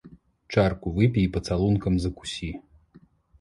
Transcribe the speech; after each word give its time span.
Чарку 0.53 0.93
выпі 0.95 1.19
і 1.25 1.31
пацалункам 1.35 1.93
закусі. 2.07 2.51